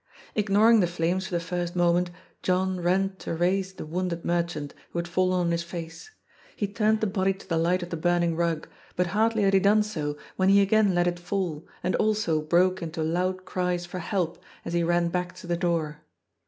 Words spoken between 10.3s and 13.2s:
when he again let it fall, and also broke into